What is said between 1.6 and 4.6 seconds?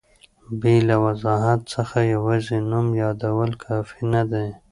څخه یوازي نوم یادول کافي نه دي.